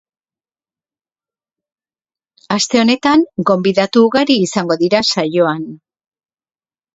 [2.55, 5.69] Aste honetan, gonbidatu ugari izango dira saioan.